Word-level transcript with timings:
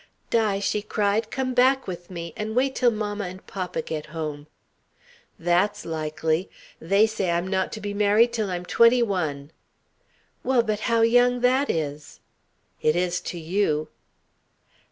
"Di," 0.31 0.57
she 0.59 0.81
cried, 0.81 1.29
"come 1.29 1.53
back 1.53 1.85
with 1.85 2.09
me 2.09 2.33
and 2.35 2.55
wait 2.55 2.73
till 2.73 2.89
mamma 2.89 3.25
and 3.25 3.45
papa 3.45 3.83
get 3.83 4.07
home." 4.07 4.47
"That's 5.37 5.85
likely. 5.85 6.49
They 6.79 7.05
say 7.05 7.29
I'm 7.29 7.47
not 7.47 7.71
to 7.73 7.79
be 7.81 7.93
married 7.93 8.33
till 8.33 8.49
I'm 8.49 8.65
twenty 8.65 9.03
one." 9.03 9.51
"Well, 10.43 10.63
but 10.63 10.79
how 10.89 11.01
young 11.01 11.41
that 11.41 11.69
is!" 11.69 12.19
"It 12.81 12.95
is 12.95 13.21
to 13.21 13.37
you." 13.39 13.89